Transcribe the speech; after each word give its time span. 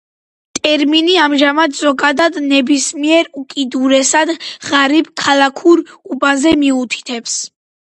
ტერმინი 0.61 1.17
ამჟამად 1.25 1.77
ზოგადად 1.79 2.39
ნებისმიერ 2.45 3.29
უკიდურესად 3.43 4.33
ღარიბ 4.49 5.13
ქალაქურ 5.27 5.87
უბანზე 6.17 6.57
მიუთითებს. 6.67 7.41